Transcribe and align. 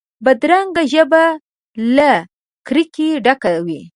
بدرنګه 0.23 0.83
ژبه 0.93 1.23
له 1.95 2.11
کرکې 2.67 3.09
ډکه 3.25 3.51
وي 3.65 3.81